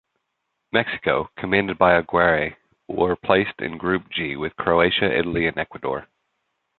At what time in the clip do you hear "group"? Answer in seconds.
3.77-4.09